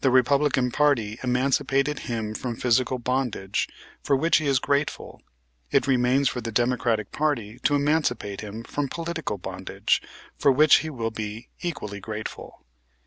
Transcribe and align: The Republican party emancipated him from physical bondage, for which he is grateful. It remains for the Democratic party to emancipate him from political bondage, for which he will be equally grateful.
The 0.00 0.10
Republican 0.10 0.70
party 0.72 1.18
emancipated 1.22 1.98
him 2.08 2.32
from 2.34 2.56
physical 2.56 2.98
bondage, 2.98 3.68
for 4.02 4.16
which 4.16 4.38
he 4.38 4.46
is 4.46 4.58
grateful. 4.58 5.20
It 5.70 5.86
remains 5.86 6.30
for 6.30 6.40
the 6.40 6.50
Democratic 6.50 7.10
party 7.12 7.58
to 7.64 7.74
emancipate 7.74 8.40
him 8.40 8.64
from 8.64 8.88
political 8.88 9.36
bondage, 9.36 10.00
for 10.38 10.50
which 10.50 10.76
he 10.76 10.88
will 10.88 11.10
be 11.10 11.50
equally 11.60 12.00
grateful. 12.00 12.64